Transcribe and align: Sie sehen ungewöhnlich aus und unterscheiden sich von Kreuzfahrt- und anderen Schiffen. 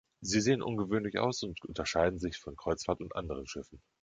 Sie 0.21 0.41
sehen 0.41 0.63
ungewöhnlich 0.63 1.19
aus 1.19 1.43
und 1.43 1.63
unterscheiden 1.63 2.17
sich 2.17 2.35
von 2.39 2.55
Kreuzfahrt- 2.55 3.01
und 3.01 3.15
anderen 3.15 3.45
Schiffen. 3.45 3.79